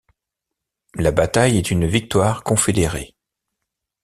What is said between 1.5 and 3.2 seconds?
est une victoire confédérée.